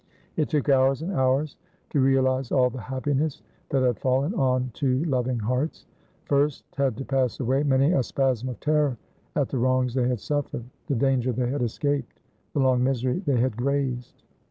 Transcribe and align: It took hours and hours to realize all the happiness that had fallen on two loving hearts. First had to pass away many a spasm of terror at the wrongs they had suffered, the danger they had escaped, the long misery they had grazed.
It 0.35 0.49
took 0.49 0.67
hours 0.67 1.03
and 1.03 1.13
hours 1.13 1.57
to 1.91 1.99
realize 1.99 2.51
all 2.51 2.71
the 2.71 2.81
happiness 2.81 3.43
that 3.69 3.83
had 3.83 3.99
fallen 3.99 4.33
on 4.33 4.71
two 4.73 5.03
loving 5.03 5.37
hearts. 5.37 5.85
First 6.25 6.63
had 6.75 6.97
to 6.97 7.05
pass 7.05 7.39
away 7.39 7.61
many 7.61 7.91
a 7.91 8.01
spasm 8.01 8.49
of 8.49 8.59
terror 8.59 8.97
at 9.35 9.49
the 9.49 9.59
wrongs 9.59 9.93
they 9.93 10.07
had 10.07 10.19
suffered, 10.19 10.63
the 10.87 10.95
danger 10.95 11.31
they 11.31 11.51
had 11.51 11.61
escaped, 11.61 12.19
the 12.53 12.59
long 12.59 12.83
misery 12.83 13.19
they 13.27 13.37
had 13.39 13.55
grazed. 13.55 14.23